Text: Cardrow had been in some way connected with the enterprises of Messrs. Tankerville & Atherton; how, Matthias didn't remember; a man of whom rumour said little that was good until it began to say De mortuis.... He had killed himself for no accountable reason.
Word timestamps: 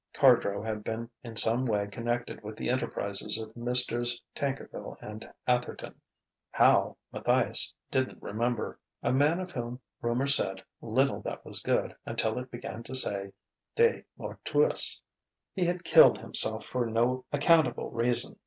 Cardrow 0.15 0.63
had 0.65 0.83
been 0.83 1.11
in 1.23 1.35
some 1.35 1.63
way 1.63 1.85
connected 1.85 2.41
with 2.41 2.57
the 2.57 2.71
enterprises 2.71 3.37
of 3.37 3.55
Messrs. 3.55 4.19
Tankerville 4.33 4.97
& 5.39 5.47
Atherton; 5.47 5.93
how, 6.49 6.97
Matthias 7.11 7.71
didn't 7.91 8.19
remember; 8.19 8.79
a 9.03 9.13
man 9.13 9.39
of 9.39 9.51
whom 9.51 9.79
rumour 10.01 10.25
said 10.25 10.63
little 10.81 11.21
that 11.21 11.45
was 11.45 11.61
good 11.61 11.95
until 12.03 12.39
it 12.39 12.49
began 12.49 12.81
to 12.81 12.95
say 12.95 13.31
De 13.75 14.03
mortuis.... 14.17 14.99
He 15.53 15.65
had 15.65 15.83
killed 15.83 16.17
himself 16.17 16.65
for 16.65 16.87
no 16.87 17.25
accountable 17.31 17.91
reason. 17.91 18.37